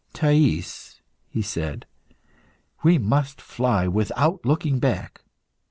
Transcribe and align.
"Thais," 0.13 0.99
he 1.27 1.43
said, 1.43 1.85
"we 2.81 2.97
must 2.97 3.39
fly 3.39 3.87
without 3.87 4.43
looking 4.43 4.79
back. 4.79 5.21